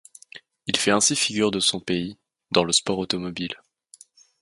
Il 0.65 0.77
fait 0.77 0.89
ainsi 0.89 1.15
figure 1.15 1.51
de 1.51 1.59
de 1.59 1.63
son 1.63 1.79
pays, 1.79 2.17
dans 2.49 2.63
le 2.63 2.71
sport 2.73 2.97
automobile. 2.97 3.53